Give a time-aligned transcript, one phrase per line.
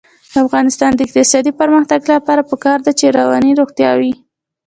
[0.31, 4.13] د افغانستان د اقتصادي پرمختګ لپاره پکار ده چې رواني روغتیا وي.